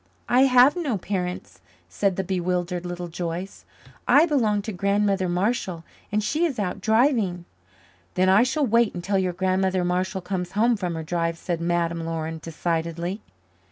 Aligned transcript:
"I 0.27 0.45
have 0.45 0.75
no 0.75 0.97
parents," 0.97 1.61
said 1.87 2.15
the 2.15 2.23
bewildered 2.23 2.87
Little 2.87 3.07
Joyce. 3.07 3.65
"I 4.07 4.25
belong 4.25 4.63
to 4.63 4.71
Grandmother 4.71 5.29
Marshall, 5.29 5.83
and 6.11 6.23
she 6.23 6.43
is 6.43 6.57
out 6.57 6.81
driving." 6.81 7.45
"Then 8.15 8.27
I 8.27 8.41
shall 8.41 8.65
wait 8.65 8.95
until 8.95 9.19
your 9.19 9.33
Grandmother 9.33 9.83
Marshall 9.85 10.21
comes 10.21 10.53
home 10.53 10.75
from 10.75 10.95
her 10.95 11.03
drive," 11.03 11.37
said 11.37 11.61
Madame 11.61 12.03
Laurin 12.03 12.39
decidedly. 12.41 13.21